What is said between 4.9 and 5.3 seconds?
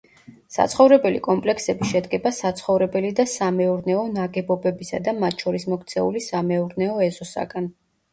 და